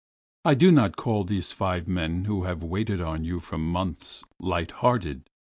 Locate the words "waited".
2.63-3.01